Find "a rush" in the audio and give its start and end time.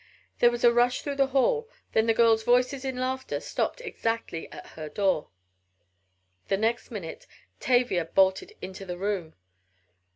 0.63-1.03